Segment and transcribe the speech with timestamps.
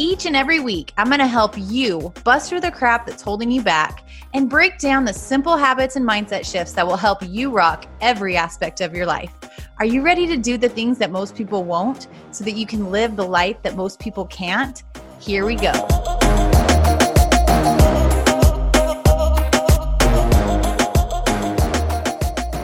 [0.00, 3.50] Each and every week, I'm going to help you bust through the crap that's holding
[3.50, 7.50] you back and break down the simple habits and mindset shifts that will help you
[7.50, 9.32] rock every aspect of your life.
[9.80, 12.92] Are you ready to do the things that most people won't so that you can
[12.92, 14.84] live the life that most people can't?
[15.18, 15.72] Here we go.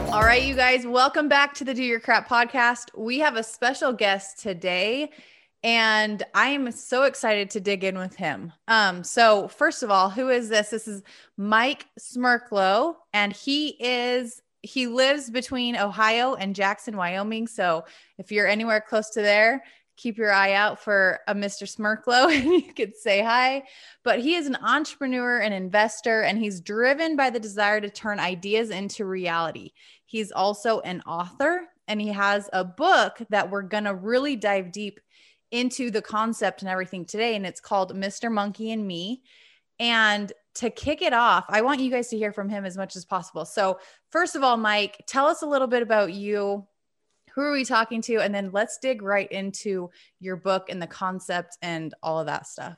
[0.09, 2.97] All right, you guys, welcome back to the Do Your Crap podcast.
[2.97, 5.11] We have a special guest today
[5.65, 8.53] and I am so excited to dig in with him.
[8.67, 10.69] Um, so first of all, who is this?
[10.69, 11.01] This is
[11.37, 17.47] Mike Smerklo, and he is he lives between Ohio and Jackson, Wyoming.
[17.47, 17.85] So
[18.19, 19.63] if you're anywhere close to there,
[19.97, 21.63] keep your eye out for a Mr.
[21.63, 23.63] Smerklo and you could say hi.
[24.03, 28.19] But he is an entrepreneur and investor, and he's driven by the desire to turn
[28.19, 29.71] ideas into reality.
[30.05, 34.71] He's also an author, and he has a book that we're going to really dive
[34.71, 34.99] deep
[35.55, 37.35] into the concept and everything today.
[37.35, 38.31] And it's called Mr.
[38.31, 39.21] Monkey and Me.
[39.79, 42.95] And to kick it off, I want you guys to hear from him as much
[42.95, 43.45] as possible.
[43.45, 43.79] So,
[44.11, 46.65] first of all, Mike, tell us a little bit about you.
[47.33, 48.17] Who are we talking to?
[48.19, 49.89] And then let's dig right into
[50.21, 52.77] your book and the concept and all of that stuff.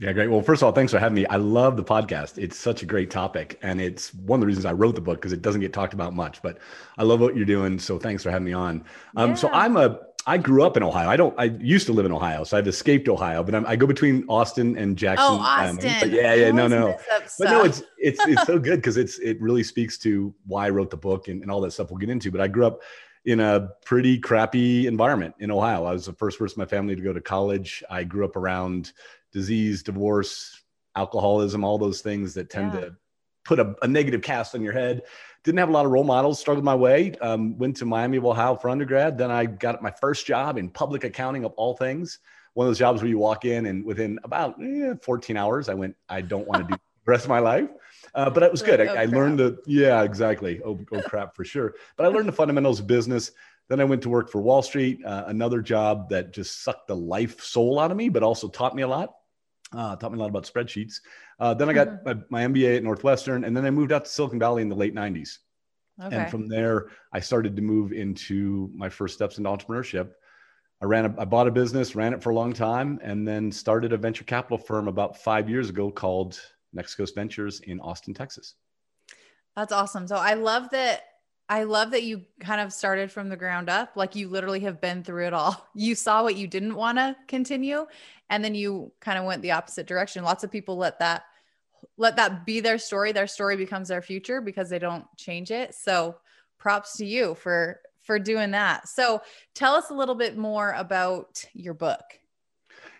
[0.00, 0.30] Yeah, great.
[0.30, 1.26] Well, first of all, thanks for having me.
[1.26, 2.38] I love the podcast.
[2.38, 3.58] It's such a great topic.
[3.62, 5.92] And it's one of the reasons I wrote the book because it doesn't get talked
[5.92, 6.58] about much, but
[6.98, 7.80] I love what you're doing.
[7.80, 8.84] So thanks for having me on.
[9.16, 9.34] Um, yeah.
[9.34, 11.08] So I'm a, I grew up in Ohio.
[11.08, 12.44] I don't, I used to live in Ohio.
[12.44, 15.26] So I've escaped Ohio, but I'm, i go between Austin and Jackson.
[15.28, 15.90] Oh, Austin.
[15.90, 16.96] Um, yeah, yeah, no, no.
[17.36, 20.70] But no, it's, it's, it's so good because it's, it really speaks to why I
[20.70, 22.30] wrote the book and, and all that stuff we'll get into.
[22.30, 22.82] But I grew up
[23.24, 25.84] in a pretty crappy environment in Ohio.
[25.84, 27.82] I was the first person in my family to go to college.
[27.90, 28.92] I grew up around
[29.38, 30.62] disease, divorce,
[30.96, 32.80] alcoholism, all those things that tend yeah.
[32.80, 32.96] to
[33.44, 35.02] put a, a, negative cast on your head.
[35.44, 37.12] Didn't have a lot of role models, struggled my way.
[37.20, 39.16] Um, went to Miami of Ohio for undergrad.
[39.16, 42.18] Then I got my first job in public accounting of all things.
[42.54, 45.74] One of those jobs where you walk in and within about eh, 14 hours, I
[45.74, 47.68] went, I don't want to do the rest of my life.
[48.14, 48.80] Uh, but it was good.
[48.80, 50.60] Like, I, oh, I learned the, yeah, exactly.
[50.64, 51.74] Oh, oh, crap for sure.
[51.96, 53.30] But I learned the fundamentals of business.
[53.68, 56.96] Then I went to work for Wall Street, uh, another job that just sucked the
[56.96, 59.14] life soul out of me, but also taught me a lot.
[59.72, 61.00] Uh, taught me a lot about spreadsheets.
[61.38, 62.20] Uh, then I got mm-hmm.
[62.30, 64.74] my, my, MBA at Northwestern, and then I moved out to Silicon Valley in the
[64.74, 65.38] late 90s.
[66.02, 66.16] Okay.
[66.16, 70.12] And from there, I started to move into my first steps into entrepreneurship.
[70.80, 73.50] I ran, a, I bought a business, ran it for a long time, and then
[73.50, 76.40] started a venture capital firm about five years ago called
[76.72, 78.54] Next Coast Ventures in Austin, Texas.
[79.56, 80.06] That's awesome.
[80.06, 81.02] So I love that
[81.48, 83.96] I love that you kind of started from the ground up.
[83.96, 85.66] Like you literally have been through it all.
[85.74, 87.86] You saw what you didn't want to continue
[88.30, 90.24] and then you kind of went the opposite direction.
[90.24, 91.24] Lots of people let that
[91.96, 93.12] let that be their story.
[93.12, 95.74] Their story becomes their future because they don't change it.
[95.74, 96.16] So
[96.58, 98.88] props to you for for doing that.
[98.88, 99.22] So
[99.54, 102.02] tell us a little bit more about your book.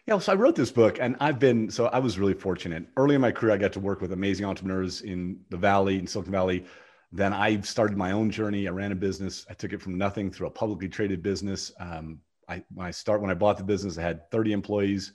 [0.06, 2.86] Yeah, so I wrote this book and I've been so I was really fortunate.
[2.96, 6.06] Early in my career I got to work with amazing entrepreneurs in the valley in
[6.06, 6.64] Silicon Valley
[7.10, 8.68] then I started my own journey.
[8.68, 9.46] I ran a business.
[9.48, 11.72] I took it from nothing through a publicly traded business.
[11.80, 15.12] Um, I when I start when I bought the business, I had 30 employees.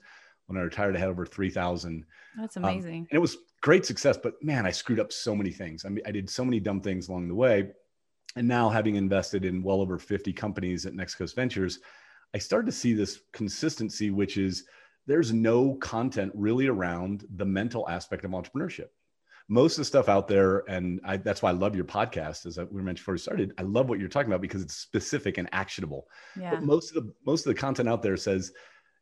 [0.48, 2.06] When I retired, I had over 3,000.
[2.38, 3.02] That's um, amazing.
[3.02, 4.18] Um, and it was great success.
[4.22, 5.86] But man, I screwed up so many things.
[5.86, 7.70] I mean, I did so many dumb things along the way.
[8.36, 11.80] And now, having invested in well over 50 companies at Next Coast Ventures,
[12.34, 14.66] I started to see this consistency, which is
[15.06, 18.88] there's no content really around the mental aspect of entrepreneurship
[19.48, 22.46] most of the stuff out there, and I, that's why I love your podcast.
[22.46, 25.38] As we mentioned before we started, I love what you're talking about because it's specific
[25.38, 26.08] and actionable.
[26.40, 26.52] Yeah.
[26.52, 28.54] But most of the most of the content out there says,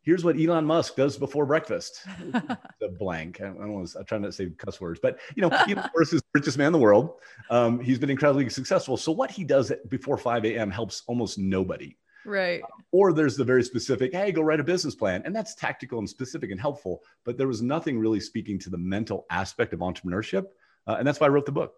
[0.01, 3.39] "Here's what Elon Musk does before breakfast." the blank.
[3.41, 6.13] I, I don't I'm trying not to say cuss words, but you know, Elon Musk
[6.13, 7.19] is the richest man in the world.
[7.49, 8.97] Um, he's been incredibly successful.
[8.97, 10.71] So what he does before 5 a.m.
[10.71, 11.95] helps almost nobody.
[12.25, 12.61] Right.
[12.91, 15.23] or there's the very specific, hey, go write a business plan.
[15.25, 17.01] And that's tactical and specific and helpful.
[17.23, 20.45] But there was nothing really speaking to the mental aspect of entrepreneurship.
[20.87, 21.73] Uh, and that's why I wrote the book.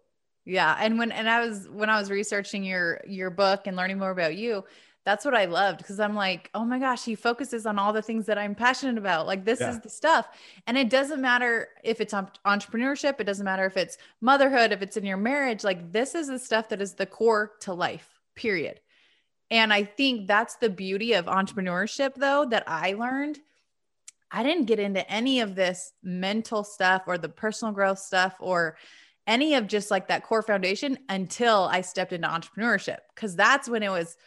[0.46, 0.76] Yeah.
[0.80, 4.12] And when and I was when I was researching your your book and learning more
[4.12, 4.66] about you,
[5.06, 8.02] that's what I loved because I'm like, oh my gosh, he focuses on all the
[8.02, 9.28] things that I'm passionate about.
[9.28, 9.72] Like this yeah.
[9.72, 10.28] is the stuff.
[10.68, 14.98] And it doesn't matter if it's entrepreneurship, it doesn't matter if it's motherhood, if it's
[14.98, 18.20] in your marriage, like this is the stuff that is the core to life.
[18.36, 18.80] Period.
[19.54, 23.38] And I think that's the beauty of entrepreneurship, though, that I learned.
[24.32, 28.78] I didn't get into any of this mental stuff or the personal growth stuff or
[29.28, 32.98] any of just like that core foundation until I stepped into entrepreneurship.
[33.16, 34.18] Cause that's when it was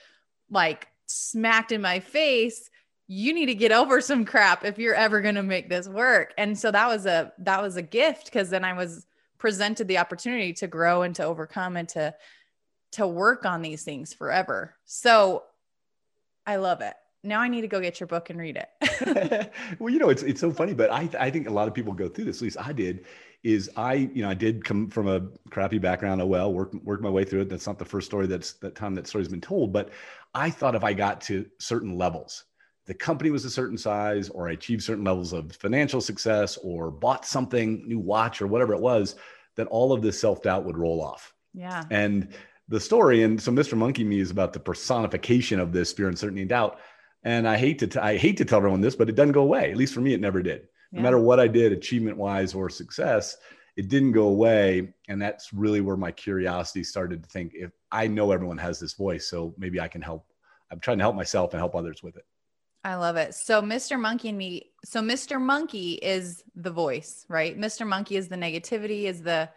[0.49, 2.71] like smacked in my face.
[3.09, 6.35] You need to get over some crap if you're ever going to make this work.
[6.39, 8.31] And so that was a, that was a gift.
[8.31, 9.09] Cause then I was
[9.39, 12.15] presented the opportunity to grow and to overcome and to
[12.97, 14.75] to work on these things forever.
[14.87, 15.45] So
[16.47, 16.95] I love it.
[17.23, 19.53] Now I need to go get your book and read it.
[19.79, 21.93] well, you know, it's it's so funny, but I I think a lot of people
[21.93, 22.39] go through this.
[22.39, 23.05] At least I did.
[23.43, 25.21] Is I you know I did come from a
[25.51, 26.23] crappy background.
[26.23, 27.49] Oh well, work work my way through it.
[27.51, 29.73] That's not the first story that's that time that story's been told.
[29.73, 29.91] But
[30.35, 32.45] I thought if I got to certain levels,
[32.87, 36.91] the company was a certain size, or I achieved certain levels of financial success, or
[36.91, 39.17] bought something new watch or whatever it was,
[39.57, 41.35] that all of this self doubt would roll off.
[41.53, 41.85] Yeah.
[41.91, 42.29] And
[42.69, 43.23] the story.
[43.23, 43.77] And so Mr.
[43.77, 46.79] Monkey Me is about the personification of this fear, uncertainty, and doubt.
[47.23, 49.43] And I hate to t- I hate to tell everyone this, but it doesn't go
[49.43, 49.71] away.
[49.71, 50.69] At least for me, it never did.
[50.93, 50.99] Yeah.
[50.99, 53.37] No matter what I did, achievement wise or success,
[53.77, 54.95] it didn't go away.
[55.09, 58.95] And that's really where my curiosity started to think if I know everyone has this
[58.95, 60.27] voice, so maybe I can help.
[60.71, 62.25] I'm trying to help myself and help others with it.
[62.85, 63.35] I love it.
[63.35, 63.99] So Mr.
[63.99, 65.41] Monkey and me, so Mr.
[65.41, 67.59] Monkey is the voice, right?
[67.59, 67.85] Mr.
[67.85, 69.49] Monkey is the negativity, is the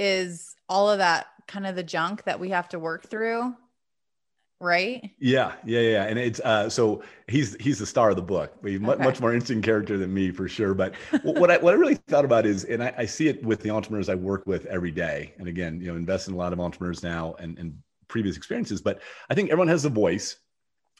[0.00, 3.54] is all of that kind of the junk that we have to work through
[4.60, 5.10] right?
[5.18, 8.52] Yeah yeah yeah and it's uh so he's he's the star of the book.
[8.62, 9.02] He's okay.
[9.02, 12.24] much more interesting character than me for sure but what i what i really thought
[12.24, 15.32] about is and I, I, see it with the entrepreneurs i work with every day
[15.38, 18.82] and again you know invest in a lot of entrepreneurs now and and previous experiences
[18.82, 19.00] but
[19.30, 20.36] i think everyone has a voice.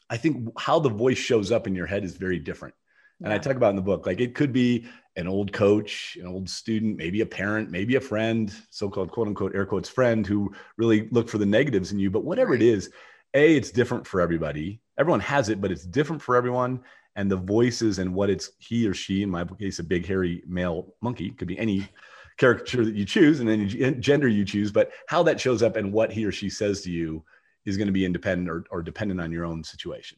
[0.09, 2.75] I think how the voice shows up in your head is very different
[3.23, 3.35] and yeah.
[3.35, 6.49] I talk about in the book, like it could be an old coach, an old
[6.49, 11.07] student, maybe a parent, maybe a friend, so-called quote unquote air quotes friend who really
[11.11, 12.09] look for the negatives in you.
[12.09, 12.61] But whatever right.
[12.61, 12.89] it is,
[13.33, 14.81] a it's different for everybody.
[14.97, 16.81] Everyone has it, but it's different for everyone.
[17.15, 20.43] And the voices and what it's he or she, in my case, a big hairy
[20.47, 21.87] male monkey, could be any
[22.37, 23.67] caricature that you choose and any
[23.99, 26.89] gender you choose, but how that shows up and what he or she says to
[26.89, 27.23] you
[27.65, 30.17] is going to be independent or, or dependent on your own situation.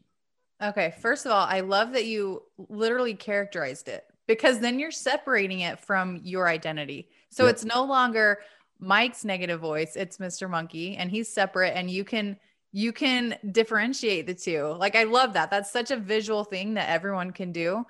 [0.63, 0.93] Okay.
[1.01, 5.79] First of all, I love that you literally characterized it because then you're separating it
[5.79, 7.09] from your identity.
[7.29, 7.53] So yep.
[7.53, 8.39] it's no longer
[8.79, 10.49] Mike's negative voice, it's Mr.
[10.49, 12.37] Monkey and he's separate and you can
[12.71, 14.75] you can differentiate the two.
[14.79, 15.51] Like I love that.
[15.51, 17.85] That's such a visual thing that everyone can do.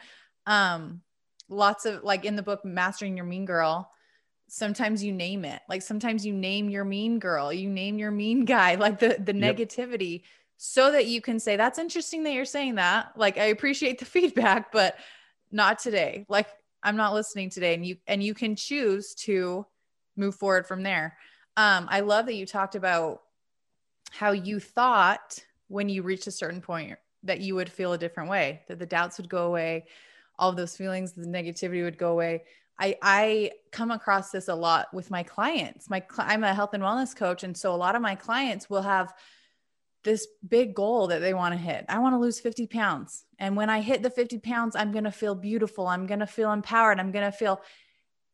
[0.45, 1.01] Um
[1.49, 3.89] lots of like in the book Mastering Your Mean Girl,
[4.47, 5.61] sometimes you name it.
[5.69, 9.35] Like sometimes you name your mean girl, you name your mean guy, like the the
[9.35, 9.57] yep.
[9.57, 10.23] negativity
[10.57, 13.11] so that you can say, that's interesting that you're saying that.
[13.17, 14.95] Like, I appreciate the feedback, but
[15.51, 16.25] not today.
[16.29, 16.47] Like,
[16.81, 17.73] I'm not listening today.
[17.73, 19.65] And you, and you can choose to
[20.15, 21.17] move forward from there.
[21.57, 23.21] Um, I love that you talked about
[24.11, 28.29] how you thought when you reached a certain point that you would feel a different
[28.29, 29.85] way, that the doubts would go away,
[30.37, 32.43] all of those feelings, the negativity would go away.
[32.79, 35.89] I, I come across this a lot with my clients.
[35.89, 38.81] My I'm a health and wellness coach, and so a lot of my clients will
[38.81, 39.13] have
[40.03, 41.85] this big goal that they want to hit.
[41.89, 43.25] I want to lose 50 pounds.
[43.39, 45.87] And when I hit the 50 pounds, I'm going to feel beautiful.
[45.87, 46.99] I'm going to feel empowered.
[46.99, 47.61] I'm going to feel,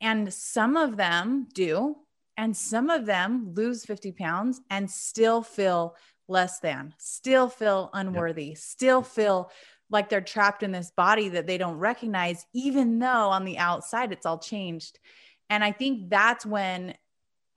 [0.02, 1.96] and some of them do.
[2.38, 5.98] And some of them lose 50 pounds and still feel
[6.30, 8.58] less than, still feel unworthy, yep.
[8.58, 9.52] still feel
[9.90, 14.14] like they're trapped in this body that they don't recognize, even though on the outside
[14.14, 15.00] it's all changed.
[15.50, 16.94] And I think that's when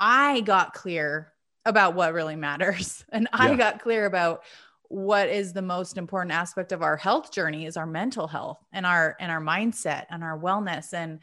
[0.01, 1.33] I got clear
[1.65, 3.05] about what really matters.
[3.13, 3.57] And I yeah.
[3.57, 4.43] got clear about
[4.89, 8.85] what is the most important aspect of our health journey is our mental health and
[8.85, 11.21] our and our mindset and our wellness and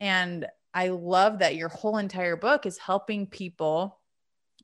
[0.00, 3.98] and I love that your whole entire book is helping people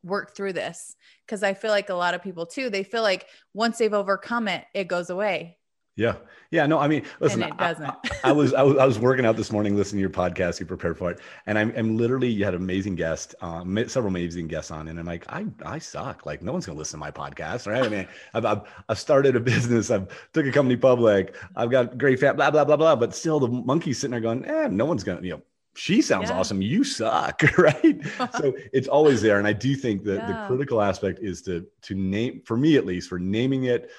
[0.02, 0.94] work through this
[1.24, 4.48] because I feel like a lot of people too they feel like once they've overcome
[4.48, 5.56] it it goes away.
[5.96, 6.16] Yeah.
[6.50, 6.66] Yeah.
[6.66, 7.84] No, I mean, listen, and it doesn't.
[7.84, 10.58] I, I, was, I, was, I was working out this morning, listening to your podcast.
[10.58, 11.20] You prepared for it.
[11.46, 14.88] And I'm, I'm literally, you had an amazing guests, um, several amazing guests on.
[14.88, 16.26] And I'm like, I, I suck.
[16.26, 17.70] Like no one's going to listen to my podcast.
[17.70, 17.84] Right.
[17.84, 19.90] I mean, I've, I've, I've, started a business.
[19.90, 21.36] I've took a company public.
[21.54, 22.96] I've got great fat, blah, blah, blah, blah.
[22.96, 25.42] But still the monkey's sitting there going, eh, no one's going to, you know,
[25.76, 26.38] she sounds yeah.
[26.38, 26.62] awesome.
[26.62, 27.42] You suck.
[27.58, 28.00] Right.
[28.38, 29.38] so it's always there.
[29.38, 30.26] And I do think that yeah.
[30.26, 33.90] the critical aspect is to, to name, for me at least, for naming it,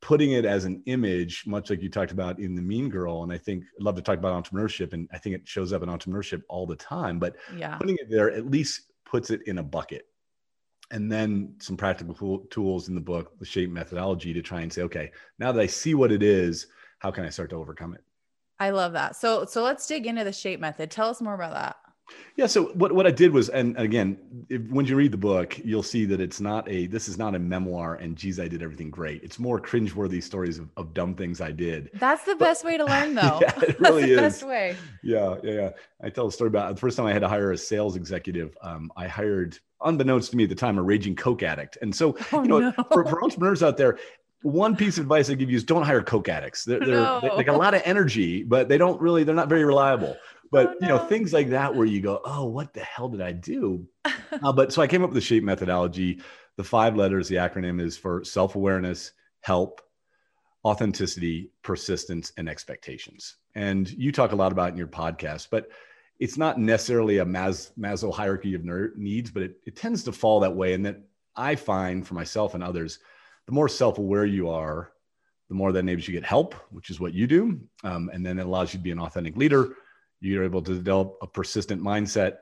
[0.00, 3.22] putting it as an image, much like you talked about in the Mean Girl.
[3.22, 5.82] And I think I'd love to talk about entrepreneurship, and I think it shows up
[5.82, 7.18] in entrepreneurship all the time.
[7.18, 7.76] But yeah.
[7.76, 10.06] putting it there at least puts it in a bucket.
[10.92, 14.82] And then some practical tools in the book, the shape methodology to try and say,
[14.82, 16.66] okay, now that I see what it is,
[16.98, 18.02] how can I start to overcome it?
[18.58, 19.16] I love that.
[19.16, 20.90] So so let's dig into the shape method.
[20.90, 21.76] Tell us more about that.
[22.36, 22.46] Yeah.
[22.46, 24.16] So what, what I did was, and again,
[24.48, 27.34] if, when you read the book, you'll see that it's not a, this is not
[27.34, 29.22] a memoir and geez, I did everything great.
[29.22, 31.90] It's more cringeworthy stories of, of dumb things I did.
[31.94, 33.40] That's the but, best way to learn though.
[33.42, 34.20] yeah, it really is.
[34.20, 34.76] best way.
[35.02, 35.36] Yeah.
[35.42, 35.52] Yeah.
[35.52, 35.70] Yeah.
[36.02, 38.56] I tell a story about the first time I had to hire a sales executive.
[38.62, 41.78] Um, I hired, unbeknownst to me at the time, a raging Coke addict.
[41.82, 42.72] And so, oh, you know, no.
[42.92, 43.98] for, for entrepreneurs out there,
[44.42, 46.64] one piece of advice I give you is don't hire coke addicts.
[46.64, 47.20] They're, they're no.
[47.20, 50.16] they, they got a lot of energy, but they don't really, they're not very reliable
[50.50, 50.86] but oh, no.
[50.86, 53.86] you know things like that where you go oh what the hell did i do?
[54.44, 56.20] Uh, but so i came up with the shape methodology.
[56.56, 59.80] The five letters the acronym is for self-awareness help
[60.64, 63.36] authenticity persistence and expectations.
[63.56, 65.68] And you talk a lot about in your podcast but
[66.20, 70.38] it's not necessarily a Mas- Maslow hierarchy of needs but it, it tends to fall
[70.40, 71.00] that way and that
[71.34, 73.00] i find for myself and others
[73.46, 74.92] the more self-aware you are
[75.48, 78.38] the more that enables you get help which is what you do um, and then
[78.38, 79.74] it allows you to be an authentic leader
[80.20, 82.36] you're able to develop a persistent mindset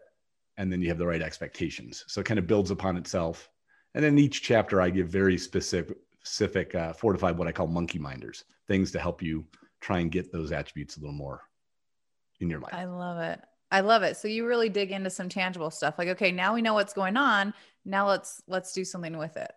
[0.56, 2.04] and then you have the right expectations.
[2.08, 3.48] So it kind of builds upon itself.
[3.94, 7.98] And then each chapter i give very specific specific uh, five what i call monkey
[7.98, 9.46] minders things to help you
[9.80, 11.40] try and get those attributes a little more
[12.40, 12.74] in your life.
[12.74, 13.40] I love it.
[13.70, 14.16] I love it.
[14.16, 15.94] So you really dig into some tangible stuff.
[15.96, 17.54] Like okay now we know what's going on.
[17.84, 19.52] Now let's let's do something with it.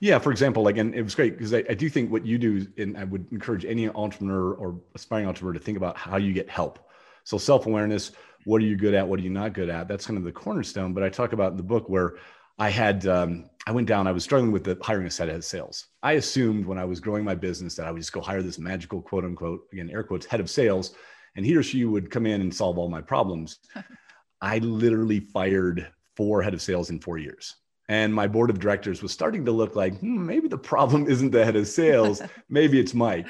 [0.00, 2.36] Yeah, for example, like, and it was great because I, I, do think what you
[2.36, 6.32] do, and I would encourage any entrepreneur or aspiring entrepreneur to think about how you
[6.32, 6.78] get help.
[7.24, 8.12] So self awareness,
[8.44, 9.06] what are you good at?
[9.06, 9.88] What are you not good at?
[9.88, 10.92] That's kind of the cornerstone.
[10.92, 12.16] But I talk about in the book where
[12.58, 15.44] I had, um, I went down, I was struggling with the hiring a set of
[15.44, 15.86] sales.
[16.02, 18.58] I assumed when I was growing my business that I would just go hire this
[18.58, 20.94] magical quote unquote, again, air quotes, head of sales,
[21.36, 23.58] and he or she would come in and solve all my problems.
[24.40, 27.54] I literally fired four head of sales in four years.
[27.88, 31.30] And my board of directors was starting to look like hmm, maybe the problem isn't
[31.30, 33.28] the head of sales, maybe it's Mike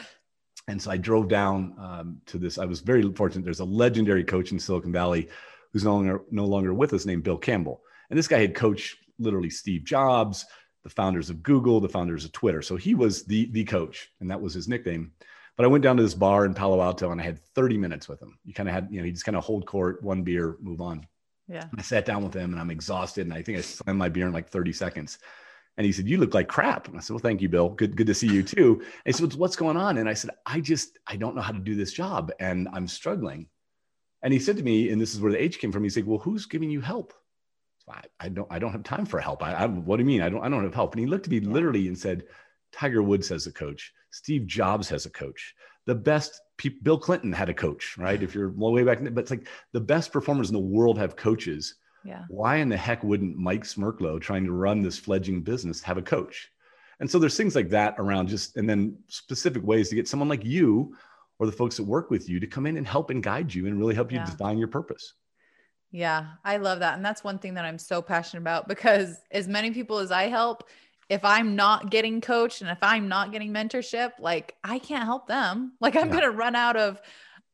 [0.69, 2.59] and so I drove down um, to this.
[2.59, 3.45] I was very fortunate.
[3.45, 5.29] There's a legendary coach in Silicon Valley
[5.73, 7.83] who's no longer no longer with us, named Bill Campbell.
[8.11, 10.45] And this guy had coached literally Steve Jobs,
[10.83, 12.63] the founders of Google, the founders of Twitter.
[12.63, 15.13] So he was the the coach, and that was his nickname.
[15.57, 18.09] But I went down to this bar in Palo Alto, and I had 30 minutes
[18.09, 18.39] with him.
[18.45, 20.81] You kind of had, you know, he just kind of hold court, one beer, move
[20.81, 21.07] on.
[21.47, 21.67] Yeah.
[21.77, 24.27] I sat down with him, and I'm exhausted, and I think I slammed my beer
[24.27, 25.19] in like 30 seconds.
[25.77, 27.71] And he said, "You look like crap." And I said, "Well, thank you, Bill.
[27.71, 30.31] Good, good to see you too." And he said, "What's going on?" And I said,
[30.45, 33.49] "I just, I don't know how to do this job, and I'm struggling."
[34.23, 35.83] And he said to me, and this is where the H came from.
[35.83, 37.15] He said, "Well, who's giving you help?"
[37.79, 39.43] So I, I don't, I don't have time for help.
[39.43, 40.23] I, I, what do you mean?
[40.23, 40.93] I don't, I don't have help.
[40.93, 42.25] And he looked at me literally and said,
[42.73, 43.93] "Tiger Woods has a coach.
[44.11, 45.55] Steve Jobs has a coach.
[45.87, 48.23] The best." People, Bill Clinton had a coach, right?
[48.23, 51.75] If you're way back, but it's like the best performers in the world have coaches
[52.05, 52.25] yeah.
[52.29, 56.03] Why in the heck wouldn't Mike Smerklo trying to run this fledgling business have a
[56.03, 56.51] coach?
[57.01, 60.29] And so there's things like that around just, and then specific ways to get someone
[60.29, 60.97] like you
[61.39, 63.67] or the folks that work with you to come in and help and guide you
[63.67, 64.25] and really help you yeah.
[64.25, 65.15] define your purpose.
[65.91, 66.97] Yeah, I love that.
[66.97, 70.25] And that's one thing that I'm so passionate about because as many people as I
[70.29, 70.69] help,
[71.09, 75.27] if I'm not getting coached and if I'm not getting mentorship, like I can't help
[75.27, 75.73] them.
[75.81, 76.13] Like I'm yeah.
[76.13, 77.01] going to run out of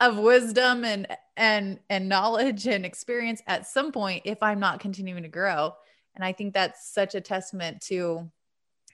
[0.01, 5.23] of wisdom and and and knowledge and experience at some point if i'm not continuing
[5.23, 5.73] to grow
[6.15, 8.31] and i think that's such a testament to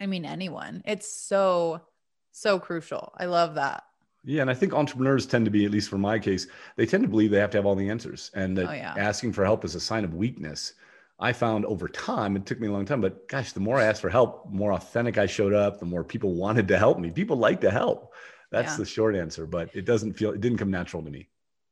[0.01, 1.81] i mean anyone it's so
[2.33, 3.85] so crucial i love that
[4.27, 6.47] yeah, and I think entrepreneurs tend to be, at least for my case,
[6.77, 8.95] they tend to believe they have to have all the answers, and that oh, yeah.
[8.97, 10.73] asking for help is a sign of weakness.
[11.21, 13.85] I found over time, it took me a long time, but gosh, the more I
[13.85, 16.99] asked for help, the more authentic I showed up, the more people wanted to help
[16.99, 17.11] me.
[17.11, 18.15] People like to help.
[18.55, 18.79] That's yeah.
[18.79, 21.29] the short answer, but it doesn't feel it didn't come natural to me.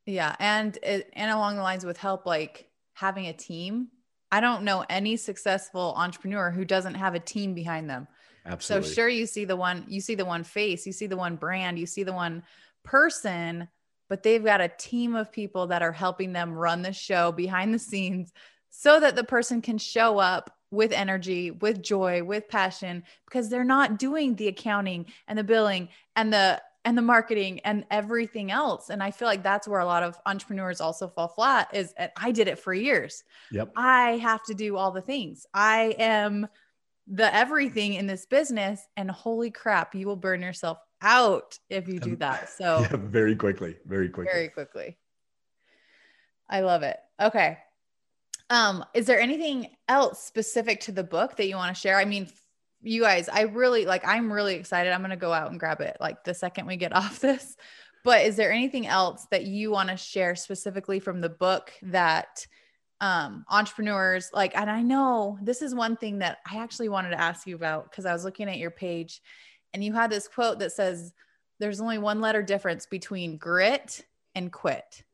[0.07, 3.89] Yeah, and it, and along the lines with help like having a team.
[4.31, 8.09] I don't know any successful entrepreneur who doesn't have a team behind them.
[8.47, 8.89] Absolutely.
[8.89, 11.37] So sure you see the one you see the one face, you see the one
[11.37, 12.43] brand, you see the one
[12.83, 13.69] person,
[14.09, 17.73] but they've got a team of people that are helping them run the show behind
[17.73, 18.33] the scenes
[18.71, 23.63] so that the person can show up with energy, with joy, with passion, because they're
[23.63, 28.91] not doing the accounting and the billing and the and the marketing and everything else.
[28.91, 32.33] And I feel like that's where a lot of entrepreneurs also fall flat is I
[32.33, 33.23] did it for years.
[33.51, 33.73] Yep.
[33.77, 35.47] I have to do all the things.
[35.55, 36.49] I am
[37.07, 41.99] the everything in this business and holy crap, you will burn yourself out if you
[41.99, 42.49] do that.
[42.49, 44.33] So yeah, very quickly, very quickly.
[44.33, 44.99] Very quickly.
[46.49, 46.99] I love it.
[47.21, 47.59] Okay.
[48.51, 51.97] Um, is there anything else specific to the book that you want to share?
[51.97, 52.29] I mean,
[52.83, 54.93] you guys, I really like, I'm really excited.
[54.93, 57.57] I'm going to go out and grab it like the second we get off this.
[58.05, 62.47] But is there anything else that you want to share specifically from the book that
[63.01, 67.21] um, entrepreneurs like, and I know this is one thing that I actually wanted to
[67.21, 69.21] ask you about because I was looking at your page
[69.73, 71.13] and you had this quote that says,
[71.59, 75.05] There's only one letter difference between grit and quit.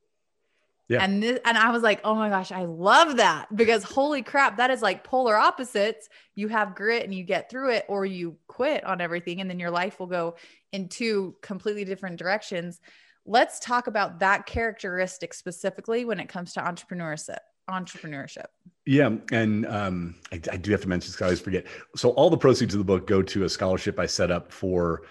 [0.88, 1.02] Yeah.
[1.04, 4.57] And this, and I was like, oh my gosh, I love that because holy crap,
[4.57, 6.09] that is like polar opposites.
[6.35, 9.61] You have grit and you get through it, or you quit on everything, and then
[9.61, 10.37] your life will go
[10.73, 12.80] in two completely different directions.
[13.26, 17.38] Let's talk about that characteristic specifically when it comes to entrepreneurship.
[17.68, 18.47] Entrepreneurship.
[18.87, 21.66] Yeah, and um, I, I do have to mention, because I always forget.
[21.97, 25.02] So all the proceeds of the book go to a scholarship I set up for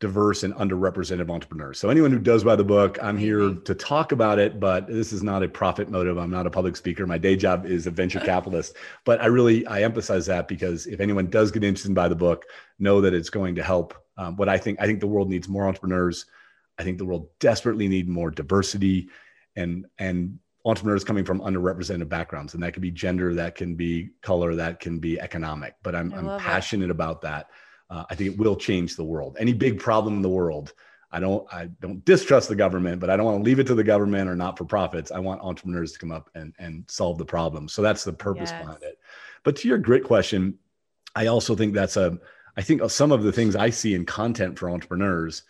[0.00, 1.78] diverse and underrepresented entrepreneurs.
[1.78, 5.12] So anyone who does buy the book, I'm here to talk about it, but this
[5.12, 6.16] is not a profit motive.
[6.16, 7.06] I'm not a public speaker.
[7.06, 11.00] My day job is a venture capitalist, but I really I emphasize that because if
[11.00, 12.46] anyone does get interested in buy the book,
[12.78, 13.94] know that it's going to help.
[14.16, 16.24] Um, what I think I think the world needs more entrepreneurs.
[16.78, 19.10] I think the world desperately need more diversity
[19.54, 24.10] and and entrepreneurs coming from underrepresented backgrounds and that could be gender that can be
[24.20, 26.90] color that can be economic but i'm, I'm passionate it.
[26.90, 27.48] about that
[27.90, 29.36] uh, I think it will change the world.
[29.38, 30.72] Any big problem in the world,
[31.12, 33.74] I don't I don't distrust the government, but I don't want to leave it to
[33.74, 35.10] the government or not for profits.
[35.10, 37.68] I want entrepreneurs to come up and and solve the problem.
[37.68, 38.62] So that's the purpose yes.
[38.62, 38.98] behind it.
[39.42, 40.58] But to your grit question,
[41.16, 42.18] I also think that's a
[42.56, 45.42] I think some of the things I see in content for entrepreneurs,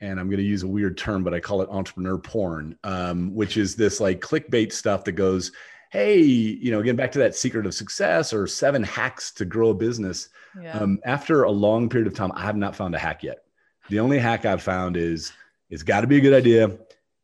[0.00, 3.34] and I'm going to use a weird term, but I call it entrepreneur porn, um,
[3.34, 5.52] which is this like clickbait stuff that goes,
[5.90, 9.70] hey, you know, getting back to that secret of success or seven hacks to grow
[9.70, 10.28] a business.
[10.60, 10.78] Yeah.
[10.78, 13.44] Um, after a long period of time, I have not found a hack yet.
[13.88, 15.32] The only hack I've found is
[15.70, 16.78] it's got to be a good idea.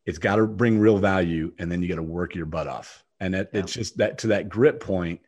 [0.07, 3.05] It's got to bring real value, and then you got to work your butt off.
[3.20, 3.61] And it, yeah.
[3.61, 5.20] it's just that to that grit point.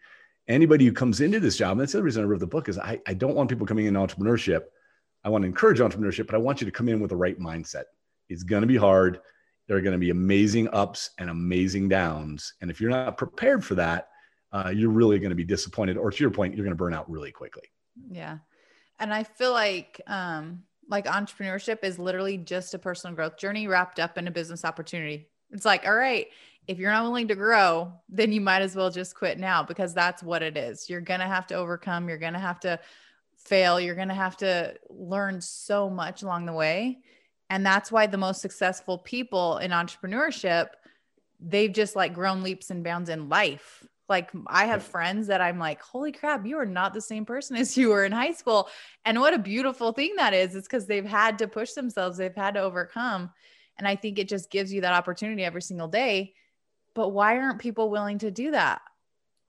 [0.48, 2.78] Anybody who comes into this job, and that's the reason I wrote the book, is
[2.78, 4.64] I, I don't want people coming in entrepreneurship.
[5.24, 7.38] I want to encourage entrepreneurship, but I want you to come in with the right
[7.38, 7.84] mindset.
[8.28, 9.20] It's going to be hard.
[9.66, 12.54] There are going to be amazing ups and amazing downs.
[12.60, 14.08] And if you're not prepared for that,
[14.52, 15.96] uh, you're really going to be disappointed.
[15.96, 17.64] Or to your point, you're going to burn out really quickly.
[18.10, 18.38] Yeah.
[18.98, 23.98] And I feel like, um, like entrepreneurship is literally just a personal growth journey wrapped
[23.98, 25.28] up in a business opportunity.
[25.50, 26.28] It's like, all right,
[26.66, 29.94] if you're not willing to grow, then you might as well just quit now because
[29.94, 30.88] that's what it is.
[30.88, 32.78] You're going to have to overcome, you're going to have to
[33.36, 36.98] fail, you're going to have to learn so much along the way.
[37.50, 40.68] And that's why the most successful people in entrepreneurship,
[41.40, 43.86] they've just like grown leaps and bounds in life.
[44.08, 47.56] Like I have friends that I'm like, holy crap, you are not the same person
[47.56, 48.68] as you were in high school.
[49.04, 50.54] And what a beautiful thing that is.
[50.54, 53.30] It's because they've had to push themselves, they've had to overcome.
[53.78, 56.34] And I think it just gives you that opportunity every single day.
[56.94, 58.80] But why aren't people willing to do that?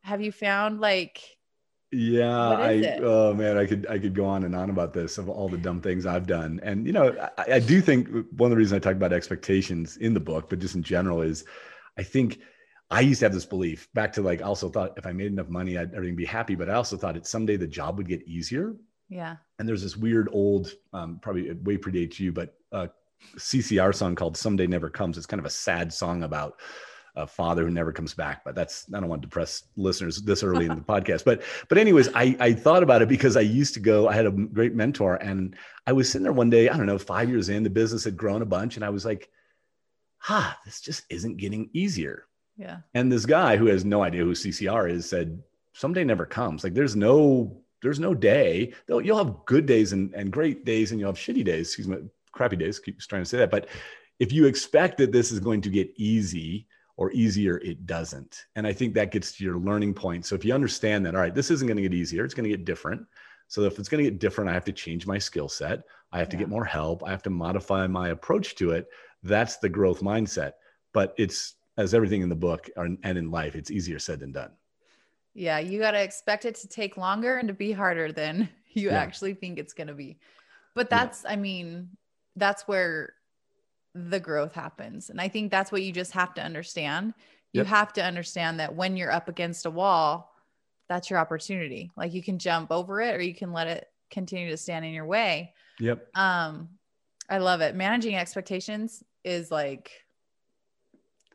[0.04, 1.37] Have you found like
[1.92, 3.04] yeah, I it?
[3.04, 5.58] oh man, I could I could go on and on about this of all the
[5.58, 8.74] dumb things I've done, and you know I, I do think one of the reasons
[8.74, 11.46] I talk about expectations in the book, but just in general, is
[11.98, 12.40] I think
[12.90, 15.28] I used to have this belief back to like I also thought if I made
[15.28, 18.08] enough money, I'd everything be happy, but I also thought that someday the job would
[18.08, 18.76] get easier.
[19.10, 19.38] Yeah.
[19.60, 22.88] And there's this weird old, um, probably way predates you, but uh,
[23.38, 26.60] CCR song called "Someday Never Comes." It's kind of a sad song about
[27.18, 28.44] a father who never comes back.
[28.46, 31.26] But that's I don't want to depress listeners this early in the podcast.
[31.26, 34.08] But but anyways, I I thought about it because I used to go.
[34.08, 36.70] I had a great mentor, and I was sitting there one day.
[36.70, 39.04] I don't know, five years in, the business had grown a bunch, and I was
[39.04, 39.30] like,
[40.20, 42.26] "Ha, this just isn't getting easier."
[42.56, 42.78] Yeah.
[42.94, 45.42] And this guy who has no idea who CCR is said,
[45.74, 46.64] "Someday never comes.
[46.64, 48.74] Like there's no." There's no day.
[48.88, 51.68] Though You'll have good days and, and great days, and you'll have shitty days.
[51.68, 51.98] Excuse me,
[52.32, 52.80] crappy days.
[52.80, 53.68] Keep trying to say that, but
[54.20, 58.46] if you expect that this is going to get easy, or easier, it doesn't.
[58.56, 60.26] And I think that gets to your learning point.
[60.26, 62.50] So if you understand that, all right, this isn't going to get easier, it's going
[62.50, 63.06] to get different.
[63.48, 65.84] So if it's going to get different, I have to change my skill set.
[66.12, 67.04] I have to get more help.
[67.06, 68.88] I have to modify my approach to it.
[69.24, 70.54] That's the growth mindset.
[70.94, 74.52] But it's as everything in the book and in life, it's easier said than done.
[75.34, 78.90] Yeah, you got to expect it to take longer and to be harder than you
[78.90, 79.00] yeah.
[79.00, 80.18] actually think it's going to be.
[80.74, 81.32] But that's, yeah.
[81.32, 81.90] I mean,
[82.36, 83.14] that's where
[83.94, 85.10] the growth happens.
[85.10, 87.14] And I think that's what you just have to understand.
[87.54, 87.68] You yep.
[87.68, 90.34] have to understand that when you're up against a wall,
[90.88, 91.92] that's your opportunity.
[91.98, 94.94] Like you can jump over it or you can let it continue to stand in
[94.94, 95.54] your way.
[95.80, 96.08] Yep.
[96.16, 96.70] Um
[97.30, 97.76] I love it.
[97.76, 99.92] Managing expectations is like,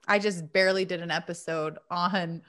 [0.09, 2.43] I just barely did an episode on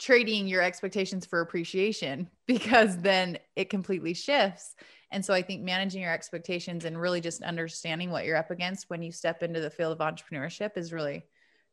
[0.00, 4.74] trading your expectations for appreciation because then it completely shifts.
[5.12, 8.88] And so I think managing your expectations and really just understanding what you're up against
[8.88, 11.24] when you step into the field of entrepreneurship is really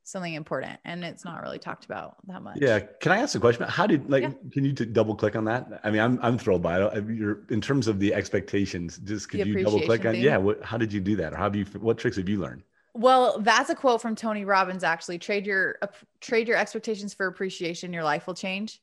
[0.04, 2.58] something important and it's not really talked about that much.
[2.60, 2.80] Yeah.
[2.80, 3.64] Can I ask a question?
[3.68, 4.32] How did like, yeah.
[4.52, 5.82] can you double click on that?
[5.84, 7.06] I mean, I'm, I'm thrilled by it.
[7.08, 10.24] You're in terms of the expectations, just could the you double click on, thing.
[10.24, 10.38] yeah.
[10.38, 11.34] What, how did you do that?
[11.34, 12.64] Or how do you, what tricks have you learned?
[12.94, 15.20] Well, that's a quote from Tony Robbins actually.
[15.20, 15.88] Trade your uh,
[16.20, 18.82] trade your expectations for appreciation, your life will change.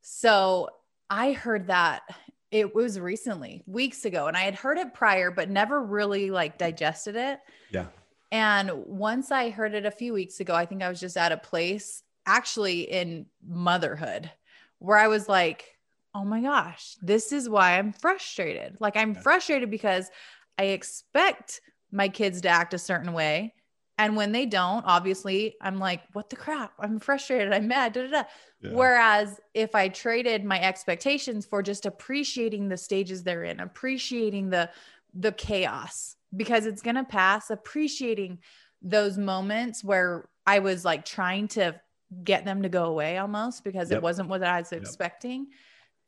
[0.00, 0.68] So,
[1.08, 2.02] I heard that
[2.50, 6.58] it was recently, weeks ago, and I had heard it prior but never really like
[6.58, 7.40] digested it.
[7.70, 7.86] Yeah.
[8.30, 11.32] And once I heard it a few weeks ago, I think I was just at
[11.32, 14.30] a place actually in motherhood
[14.78, 15.76] where I was like,
[16.14, 20.10] "Oh my gosh, this is why I'm frustrated." Like I'm frustrated because
[20.58, 21.60] I expect
[21.92, 23.54] my kids to act a certain way.
[23.98, 26.72] And when they don't, obviously, I'm like, what the crap?
[26.80, 27.52] I'm frustrated.
[27.52, 27.92] I'm mad.
[27.92, 28.22] Da, da, da.
[28.62, 28.70] Yeah.
[28.72, 34.70] Whereas if I traded my expectations for just appreciating the stages they're in, appreciating the
[35.14, 38.38] the chaos because it's gonna pass, appreciating
[38.80, 41.78] those moments where I was like trying to
[42.24, 43.98] get them to go away almost because yep.
[43.98, 44.80] it wasn't what I was yep.
[44.80, 45.48] expecting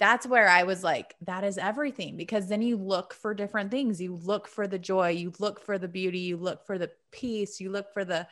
[0.00, 2.16] that's where I was like, that is everything.
[2.16, 4.00] Because then you look for different things.
[4.00, 7.60] You look for the joy, you look for the beauty, you look for the peace,
[7.60, 8.26] you look for the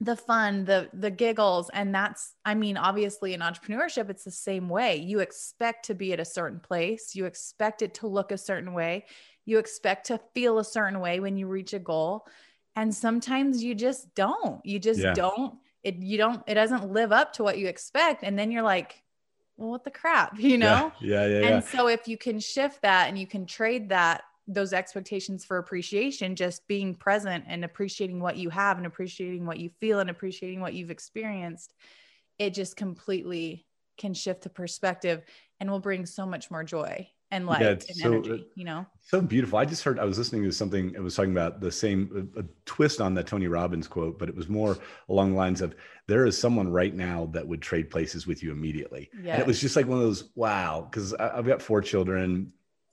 [0.00, 1.70] the fun, the the giggles.
[1.72, 4.96] And that's, I mean, obviously in entrepreneurship, it's the same way.
[4.96, 8.74] You expect to be at a certain place, you expect it to look a certain
[8.74, 9.06] way,
[9.46, 12.26] you expect to feel a certain way when you reach a goal.
[12.74, 14.60] And sometimes you just don't.
[14.66, 15.14] You just yeah.
[15.14, 15.54] don't.
[15.82, 18.22] It you don't, it doesn't live up to what you expect.
[18.22, 19.02] And then you're like,
[19.56, 20.92] well, what the crap, you know?
[21.00, 21.46] Yeah, yeah, yeah.
[21.48, 21.60] And yeah.
[21.60, 26.36] so if you can shift that and you can trade that, those expectations for appreciation,
[26.36, 30.60] just being present and appreciating what you have and appreciating what you feel and appreciating
[30.60, 31.74] what you've experienced,
[32.38, 33.66] it just completely
[33.98, 35.22] can shift the perspective
[35.58, 38.64] and will bring so much more joy and light yeah, and so, energy, uh, you
[38.64, 38.86] know?
[39.00, 39.58] So beautiful.
[39.58, 42.40] I just heard, I was listening to something, it was talking about the same a,
[42.40, 45.74] a twist on that Tony Robbins quote, but it was more along the lines of
[46.06, 49.10] there is someone right now that would trade places with you immediately.
[49.22, 49.34] Yes.
[49.34, 52.52] And it was just like one of those, wow, because I've got four children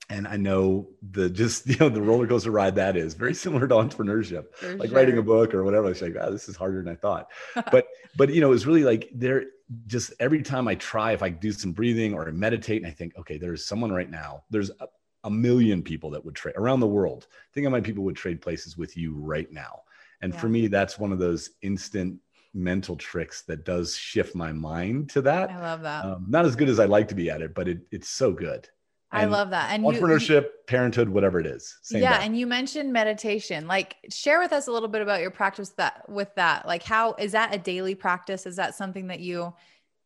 [0.09, 3.67] and I know the just you know the roller coaster ride that is very similar
[3.67, 4.97] to entrepreneurship, For like sure.
[4.97, 5.89] writing a book or whatever.
[5.89, 7.29] It's like, wow, this is harder than I thought.
[7.71, 9.45] but but you know, it's really like there.
[9.87, 12.93] Just every time I try, if I do some breathing or I meditate, and I
[12.93, 14.43] think, okay, there's someone right now.
[14.49, 14.87] There's a,
[15.23, 17.27] a million people that would trade around the world.
[17.53, 19.81] Think how many people would trade places with you right now.
[20.21, 20.39] And yeah.
[20.39, 22.19] for me, that's one of those instant
[22.53, 25.49] mental tricks that does shift my mind to that.
[25.49, 26.05] I love that.
[26.05, 28.31] Um, not as good as I like to be at it, but it, it's so
[28.31, 28.69] good.
[29.13, 29.71] I love that.
[29.71, 31.77] And entrepreneurship, you, parenthood, whatever it is.
[31.91, 32.21] yeah.
[32.21, 33.67] And you mentioned meditation.
[33.67, 36.67] Like share with us a little bit about your practice that with that.
[36.67, 38.45] Like how is that a daily practice?
[38.45, 39.53] Is that something that you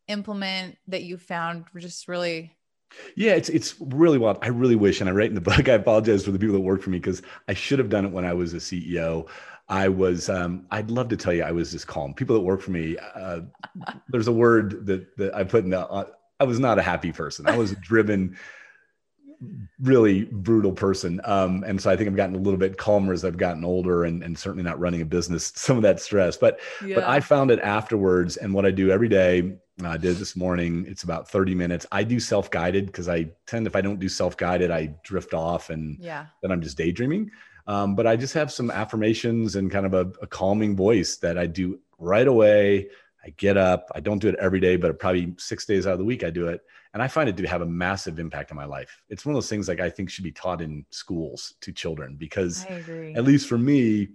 [0.07, 2.57] implement that you found just really
[3.15, 4.39] yeah, it's it's really wild.
[4.41, 5.67] I really wish, and I write in the book.
[5.67, 8.11] I apologize for the people that work for me because I should have done it
[8.11, 9.27] when I was a CEO.
[9.69, 10.29] I was.
[10.29, 12.13] Um, I'd love to tell you I was just calm.
[12.13, 12.97] People that work for me.
[13.15, 13.41] Uh,
[14.09, 15.87] there's a word that that I put in the.
[15.87, 16.05] Uh,
[16.39, 17.47] I was not a happy person.
[17.47, 18.37] I was driven
[19.79, 21.21] really brutal person.
[21.23, 24.05] Um, and so I think I've gotten a little bit calmer as I've gotten older
[24.05, 26.95] and, and certainly not running a business, some of that stress, but, yeah.
[26.95, 28.37] but I found it afterwards.
[28.37, 31.85] And what I do every day, I did this morning, it's about 30 minutes.
[31.91, 35.97] I do self-guided because I tend, if I don't do self-guided, I drift off and
[35.99, 36.25] yeah.
[36.41, 37.29] then I'm just daydreaming.
[37.67, 41.37] Um, but I just have some affirmations and kind of a, a calming voice that
[41.37, 42.89] I do right away.
[43.27, 43.91] I get up.
[43.93, 46.29] I don't do it every day, but probably six days out of the week I
[46.29, 46.61] do it.
[46.93, 49.03] And i find it to have a massive impact on my life.
[49.09, 52.15] It's one of those things like i think should be taught in schools to children
[52.15, 52.65] because
[53.15, 54.07] at least for me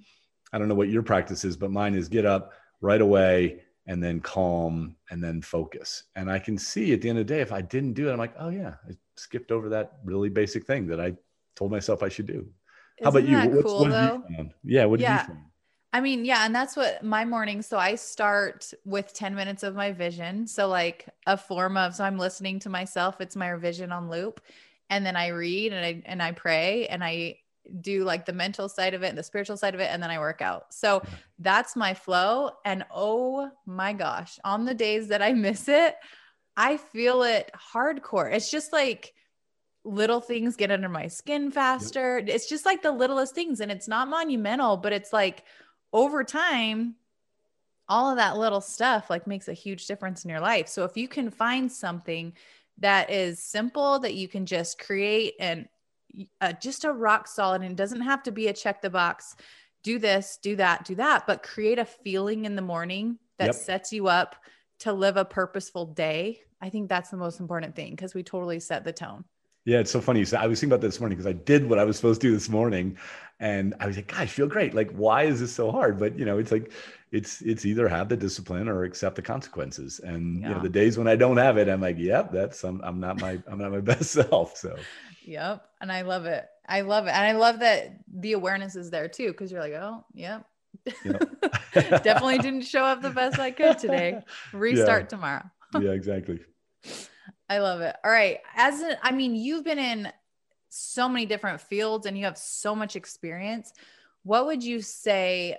[0.53, 4.03] i don't know what your practice is but mine is get up right away and
[4.03, 6.05] then calm and then focus.
[6.17, 8.13] And i can see at the end of the day if i didn't do it
[8.13, 11.13] i'm like oh yeah i skipped over that really basic thing that i
[11.55, 12.49] told myself i should do.
[12.99, 13.63] Isn't how about you?
[13.63, 15.21] cool, what you yeah what did yeah.
[15.21, 15.52] you find
[15.93, 17.61] I mean, yeah, and that's what my morning.
[17.61, 20.47] So I start with 10 minutes of my vision.
[20.47, 24.41] So like a form of so I'm listening to myself, it's my vision on loop.
[24.89, 27.39] And then I read and I and I pray and I
[27.81, 30.11] do like the mental side of it and the spiritual side of it and then
[30.11, 30.73] I work out.
[30.73, 31.03] So
[31.39, 35.97] that's my flow and oh my gosh, on the days that I miss it,
[36.57, 38.33] I feel it hardcore.
[38.33, 39.15] It's just like
[39.85, 42.19] little things get under my skin faster.
[42.19, 42.29] Yep.
[42.29, 45.45] It's just like the littlest things and it's not monumental, but it's like
[45.93, 46.97] over time,
[47.89, 50.69] all of that little stuff like makes a huge difference in your life.
[50.69, 52.33] So if you can find something
[52.79, 55.69] that is simple that you can just create and
[56.41, 59.37] uh, just a rock solid and doesn't have to be a check the box
[59.83, 63.55] do this do that do that but create a feeling in the morning that yep.
[63.55, 64.37] sets you up
[64.79, 68.61] to live a purposeful day i think that's the most important thing because we totally
[68.61, 69.25] set the tone
[69.65, 70.25] yeah, it's so funny.
[70.25, 72.29] So I was thinking about this morning because I did what I was supposed to
[72.29, 72.97] do this morning,
[73.39, 74.75] and I was like, "Gosh, I feel great.
[74.75, 76.73] Like, why is this so hard?" But you know, it's like,
[77.13, 80.01] it's it's either have the discipline or accept the consequences.
[80.01, 80.49] And yeah.
[80.49, 82.99] you know, the days when I don't have it, I'm like, "Yep, that's I'm, I'm
[82.99, 84.77] not my I'm not my best self." So.
[85.25, 86.49] Yep, and I love it.
[86.67, 89.75] I love it, and I love that the awareness is there too because you're like,
[89.75, 90.45] "Oh, yep."
[91.05, 91.23] yep.
[91.75, 94.23] Definitely didn't show up the best I could today.
[94.53, 95.09] Restart yeah.
[95.09, 95.51] tomorrow.
[95.81, 96.41] yeah, exactly.
[97.49, 97.95] I love it.
[98.05, 98.39] All right.
[98.57, 100.13] As an, I mean, you've been in
[100.69, 103.73] so many different fields and you have so much experience.
[104.23, 105.59] What would you say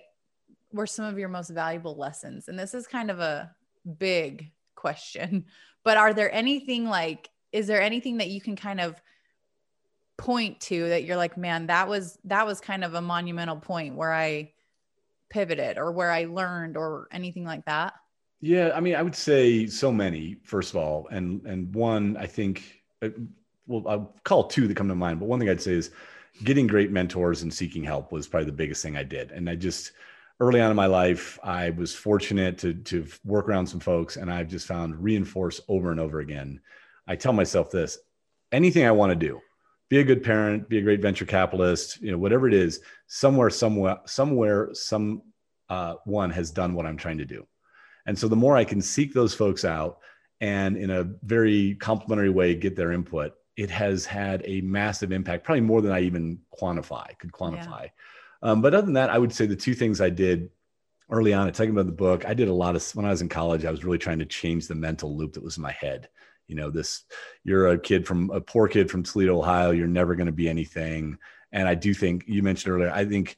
[0.71, 2.47] were some of your most valuable lessons?
[2.47, 3.51] And this is kind of a
[3.99, 5.45] big question,
[5.83, 8.99] but are there anything like, is there anything that you can kind of
[10.17, 13.95] point to that you're like, man, that was, that was kind of a monumental point
[13.95, 14.53] where I
[15.29, 17.93] pivoted or where I learned or anything like that?
[18.43, 20.35] Yeah, I mean, I would say so many.
[20.43, 23.07] First of all, and and one, I think, uh,
[23.67, 25.21] well, I'll call two that come to mind.
[25.21, 25.91] But one thing I'd say is
[26.43, 29.31] getting great mentors and seeking help was probably the biggest thing I did.
[29.31, 29.93] And I just
[30.41, 34.29] early on in my life, I was fortunate to to work around some folks, and
[34.29, 36.59] I've just found reinforce over and over again.
[37.07, 37.97] I tell myself this:
[38.51, 39.39] anything I want to do,
[39.87, 43.49] be a good parent, be a great venture capitalist, you know, whatever it is, somewhere,
[43.49, 45.21] somewhere, somewhere, some
[45.69, 47.47] uh, one has done what I'm trying to do
[48.05, 49.99] and so the more I can seek those folks out
[50.41, 55.43] and in a very complimentary way get their input, it has had a massive impact,
[55.43, 57.83] probably more than I even quantify, could quantify.
[57.83, 57.89] Yeah.
[58.41, 60.49] Um, but other than that, I would say the two things I did
[61.09, 63.21] early on, I'm talking about the book, I did a lot of, when I was
[63.21, 65.71] in college, I was really trying to change the mental loop that was in my
[65.71, 66.09] head.
[66.47, 67.03] You know, this,
[67.43, 70.49] you're a kid from a poor kid from Toledo, Ohio, you're never going to be
[70.49, 71.17] anything.
[71.51, 73.37] And I do think you mentioned earlier, I think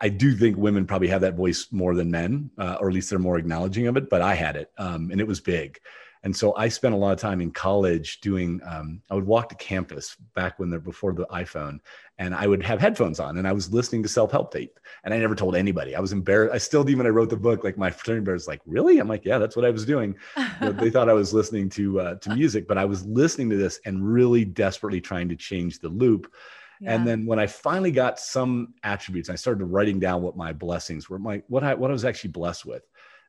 [0.00, 3.10] I do think women probably have that voice more than men, uh, or at least
[3.10, 4.08] they're more acknowledging of it.
[4.08, 5.78] But I had it, um, and it was big.
[6.22, 8.60] And so I spent a lot of time in college doing.
[8.66, 11.78] Um, I would walk to campus back when they're before the iPhone,
[12.18, 14.78] and I would have headphones on, and I was listening to self help tape.
[15.04, 15.96] And I never told anybody.
[15.96, 16.54] I was embarrassed.
[16.54, 19.24] I still, even I wrote the book, like my fraternity brother's like, "Really?" I'm like,
[19.24, 20.14] "Yeah, that's what I was doing."
[20.60, 23.48] You know, they thought I was listening to uh, to music, but I was listening
[23.50, 26.30] to this and really desperately trying to change the loop.
[26.86, 31.10] And then when I finally got some attributes, I started writing down what my blessings
[31.10, 32.82] were, my what I what I was actually blessed with.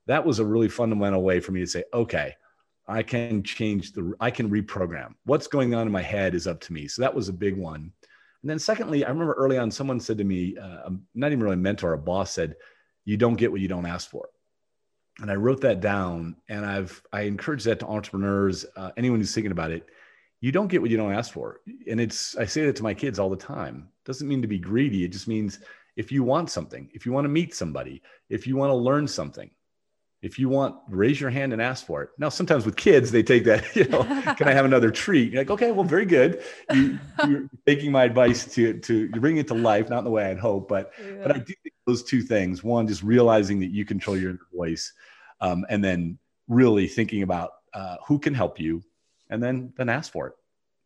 [0.07, 2.35] That was a really fundamental way for me to say, okay,
[2.87, 5.15] I can change the I can reprogram.
[5.25, 6.87] What's going on in my head is up to me.
[6.87, 7.91] So that was a big one.
[8.41, 11.55] And then secondly, I remember early on someone said to me, uh, not even really
[11.55, 12.55] a mentor, a boss said,
[13.05, 14.29] "You don't get what you don't ask for."
[15.19, 19.35] And I wrote that down, and I've I encourage that to entrepreneurs, uh, anyone who's
[19.35, 19.87] thinking about it
[20.41, 21.61] you don't get what you don't ask for.
[21.87, 23.87] And it's, I say that to my kids all the time.
[24.05, 25.05] Doesn't mean to be greedy.
[25.05, 25.59] It just means
[25.95, 29.07] if you want something, if you want to meet somebody, if you want to learn
[29.07, 29.51] something,
[30.23, 32.09] if you want, raise your hand and ask for it.
[32.17, 34.03] Now, sometimes with kids, they take that, you know,
[34.35, 35.31] can I have another treat?
[35.31, 36.43] You're like, okay, well, very good.
[36.73, 40.25] You, are taking my advice to, to bring it to life, not in the way
[40.25, 41.23] I'd hope, but, yeah.
[41.23, 44.91] but I do think those two things, one, just realizing that you control your voice.
[45.39, 48.83] Um, and then really thinking about uh, who can help you
[49.31, 50.33] and then then ask for it.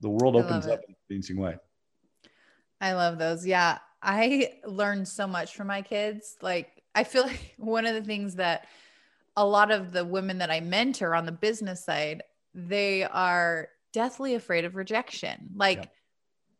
[0.02, 1.58] The world opens up in an amazing way.
[2.80, 3.46] I love those.
[3.46, 3.80] Yeah.
[4.02, 6.38] I learned so much from my kids.
[6.42, 8.68] Like I feel like one of the things that
[9.36, 14.36] a lot of the women that I mentor on the business side, they are deathly
[14.36, 15.50] afraid of rejection.
[15.56, 15.86] Like yeah.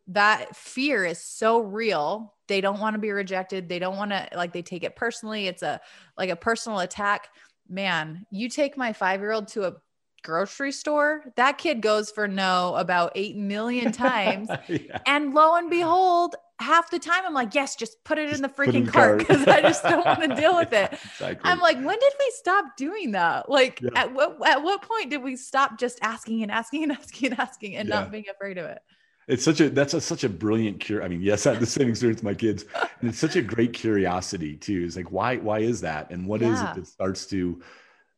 [0.08, 2.34] that fear is so real.
[2.48, 3.70] They don't want to be rejected.
[3.70, 5.48] They don't want to like they take it personally.
[5.48, 5.80] It's a
[6.18, 7.30] like a personal attack.
[7.68, 9.74] Man, you take my 5-year-old to a
[10.26, 14.50] grocery store, that kid goes for no about 8 million times.
[14.68, 15.00] yeah.
[15.06, 18.42] And lo and behold, half the time I'm like, yes, just put it just in
[18.42, 20.94] the freaking cart because I just don't want to deal with it.
[20.94, 21.40] Exactly.
[21.44, 23.50] I'm like, when did we stop doing that?
[23.50, 23.90] Like, yeah.
[23.96, 27.40] at what at what point did we stop just asking and asking and asking and
[27.40, 27.96] asking and yeah.
[27.96, 28.80] not being afraid of it?
[29.28, 31.04] It's such a that's a, such a brilliant cure.
[31.04, 32.66] I mean, yes, I had the same experience with my kids,
[33.02, 34.84] and it's such a great curiosity too.
[34.86, 37.62] It's like, why why is that, and what is it that starts to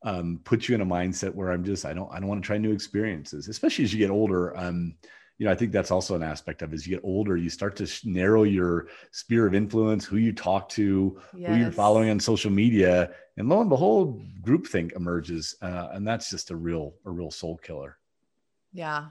[0.03, 2.45] um, put you in a mindset where I'm just I don't I don't want to
[2.45, 4.55] try new experiences, especially as you get older.
[4.57, 4.95] Um,
[5.37, 7.75] you know, I think that's also an aspect of as you get older, you start
[7.75, 11.49] to narrow your sphere of influence, who you talk to, yes.
[11.49, 16.29] who you're following on social media, and lo and behold, groupthink emerges, uh, and that's
[16.29, 17.97] just a real a real soul killer.
[18.73, 19.07] Yeah,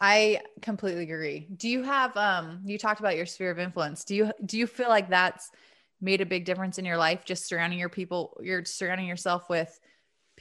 [0.00, 1.48] I completely agree.
[1.56, 4.04] Do you have um you talked about your sphere of influence.
[4.04, 5.50] Do you do you feel like that's
[6.00, 9.78] made a big difference in your life just surrounding your people you're surrounding yourself with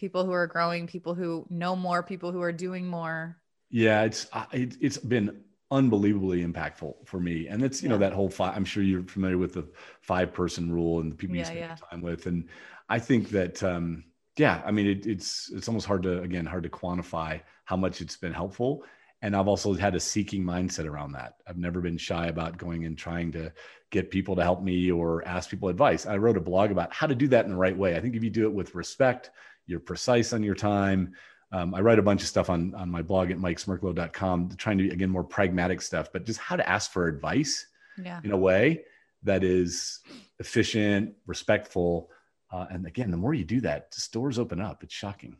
[0.01, 3.37] people who are growing, people who know more, people who are doing more?
[3.69, 7.47] Yeah, it's it, has been unbelievably impactful for me.
[7.47, 7.93] And it's, you yeah.
[7.93, 9.65] know, that whole five, I'm sure you're familiar with the
[10.01, 11.75] five person rule and the people yeah, you spend yeah.
[11.89, 12.25] time with.
[12.25, 12.49] And
[12.89, 14.03] I think that, um,
[14.37, 18.01] yeah, I mean, it, it's, it's almost hard to, again, hard to quantify how much
[18.01, 18.83] it's been helpful.
[19.21, 21.35] And I've also had a seeking mindset around that.
[21.47, 23.53] I've never been shy about going and trying to
[23.91, 26.07] get people to help me or ask people advice.
[26.07, 27.95] I wrote a blog about how to do that in the right way.
[27.95, 29.29] I think if you do it with respect,
[29.65, 31.13] you're precise on your time,
[31.51, 34.89] um, I write a bunch of stuff on, on my blog at mikesmerklo.com, trying to,
[34.89, 37.65] again, more pragmatic stuff, but just how to ask for advice
[38.01, 38.21] yeah.
[38.23, 38.83] in a way
[39.23, 39.99] that is
[40.39, 42.09] efficient, respectful.
[42.51, 44.81] Uh, and again, the more you do that, just doors open up.
[44.83, 45.35] It's shocking.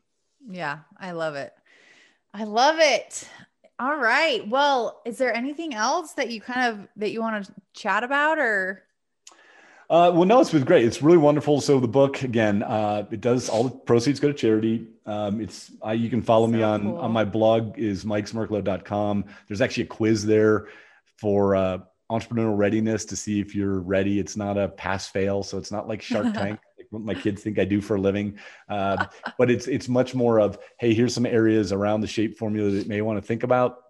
[0.49, 1.53] Yeah, I love it.
[2.33, 3.27] I love it.
[3.79, 4.47] All right.
[4.47, 8.37] Well, is there anything else that you kind of that you want to chat about
[8.37, 8.83] or
[9.91, 10.85] uh, well, no, it's been great.
[10.85, 11.59] It's really wonderful.
[11.59, 14.87] So the book again, uh, it does all the proceeds go to charity.
[15.05, 16.97] Um, it's I, you can follow so me on cool.
[16.97, 19.25] on my blog is mikesmerklo.com.
[19.49, 20.69] There's actually a quiz there
[21.17, 24.17] for uh, entrepreneurial readiness to see if you're ready.
[24.17, 26.57] It's not a pass fail, so it's not like Shark Tank.
[26.77, 30.15] like what my kids think I do for a living, uh, but it's it's much
[30.15, 33.21] more of hey, here's some areas around the shape formula that you may want to
[33.21, 33.80] think about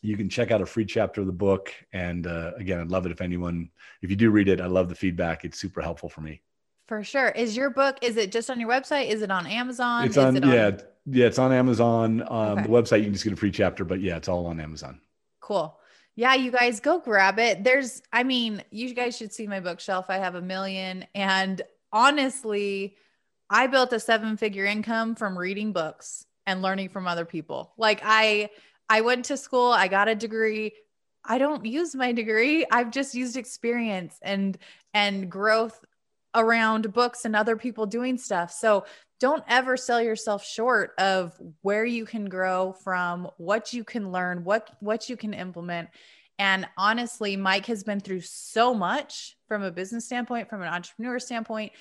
[0.00, 1.72] you can check out a free chapter of the book.
[1.92, 4.88] And uh, again, I'd love it if anyone, if you do read it, I love
[4.88, 5.44] the feedback.
[5.44, 6.42] It's super helpful for me.
[6.88, 7.28] For sure.
[7.28, 9.08] Is your book, is it just on your website?
[9.08, 10.04] Is it on Amazon?
[10.04, 10.70] It's on, it on, yeah.
[11.06, 11.26] Yeah.
[11.26, 12.22] It's on Amazon.
[12.22, 12.62] Um, okay.
[12.62, 15.00] The website, you can just get a free chapter, but yeah, it's all on Amazon.
[15.40, 15.78] Cool.
[16.14, 17.64] Yeah, you guys go grab it.
[17.64, 20.06] There's, I mean, you guys should see my bookshelf.
[20.10, 21.06] I have a million.
[21.14, 22.96] And honestly,
[23.48, 27.72] I built a seven figure income from reading books and learning from other people.
[27.78, 28.50] Like, I,
[28.92, 30.74] I went to school, I got a degree.
[31.24, 32.66] I don't use my degree.
[32.70, 34.58] I've just used experience and
[34.92, 35.82] and growth
[36.34, 38.52] around books and other people doing stuff.
[38.52, 38.84] So
[39.18, 44.44] don't ever sell yourself short of where you can grow from, what you can learn,
[44.44, 45.88] what what you can implement.
[46.38, 51.18] And honestly, Mike has been through so much from a business standpoint, from an entrepreneur
[51.18, 51.72] standpoint.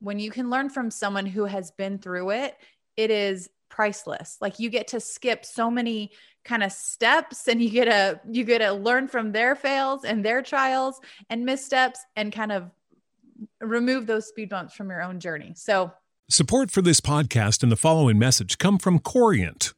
[0.00, 2.58] When you can learn from someone who has been through it,
[2.98, 4.36] it is priceless.
[4.40, 6.12] Like you get to skip so many
[6.44, 10.24] kind of steps and you get to you get to learn from their fails and
[10.24, 12.70] their trials and missteps and kind of
[13.60, 15.52] remove those speed bumps from your own journey.
[15.56, 15.92] So
[16.30, 19.72] Support for this podcast and the following message come from Corient.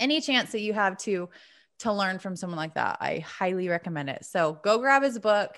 [0.00, 1.28] any chance that you have to
[1.80, 4.24] to learn from someone like that, I highly recommend it.
[4.24, 5.56] So go grab his book.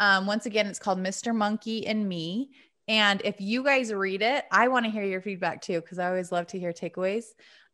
[0.00, 1.34] Um, once again, it's called Mr.
[1.34, 2.50] Monkey and Me.
[2.88, 6.08] And if you guys read it, I want to hear your feedback too, because I
[6.08, 7.24] always love to hear takeaways.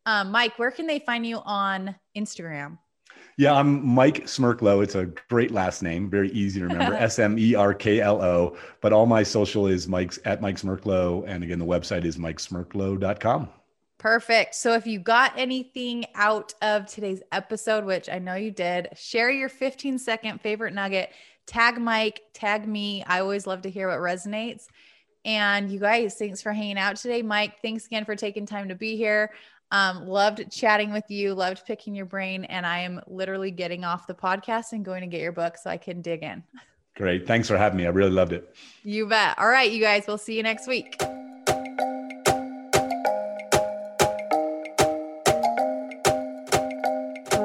[0.05, 2.77] Um, Mike, where can they find you on Instagram?
[3.37, 4.83] Yeah, I'm Mike Smerklo.
[4.83, 6.95] It's a great last name, very easy to remember.
[6.97, 8.57] S M E R K L O.
[8.81, 11.23] But all my social is Mike's at Mike Smerklo.
[11.27, 13.49] And again, the website is mikesmerklo.com.
[13.99, 14.55] Perfect.
[14.55, 19.29] So if you got anything out of today's episode, which I know you did, share
[19.29, 21.11] your 15 second favorite nugget,
[21.45, 23.03] tag Mike, tag me.
[23.05, 24.67] I always love to hear what resonates.
[25.25, 27.21] And you guys, thanks for hanging out today.
[27.21, 29.31] Mike, thanks again for taking time to be here.
[29.71, 32.45] Um, loved chatting with you, loved picking your brain.
[32.45, 35.69] And I am literally getting off the podcast and going to get your book so
[35.69, 36.41] I can dig in.
[36.95, 37.27] Great.
[37.27, 37.85] Thanks for having me.
[37.85, 38.55] I really loved it.
[38.83, 39.37] You bet.
[39.37, 41.01] All right, you guys, we'll see you next week.